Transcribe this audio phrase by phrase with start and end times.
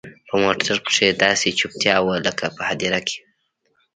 [0.27, 3.21] په موټر کښې داسې چوپتيا وه لكه په هديره کښې.